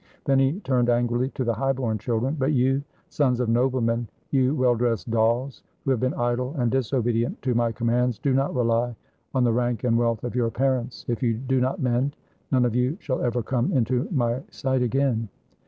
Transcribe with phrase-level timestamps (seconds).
[0.25, 4.55] Then he turned angrily to the high born children: "But you, sons of noblemen, you
[4.55, 8.95] well dressed dolls, who have been idle and disobedient to my commands, do not rely
[9.35, 12.15] on the rank and wealth of your parents; if you do not mend,
[12.51, 15.29] none of you shall ever come into my sight again.